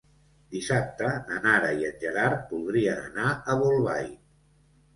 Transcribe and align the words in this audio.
Dissabte 0.53 1.09
na 1.27 1.37
Nara 1.43 1.69
i 1.83 1.85
en 1.91 2.01
Gerard 2.05 2.49
voldrien 2.55 3.05
anar 3.05 3.29
a 3.55 3.61
Bolbait. 3.63 4.21